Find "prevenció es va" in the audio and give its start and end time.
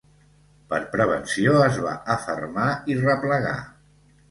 0.93-1.95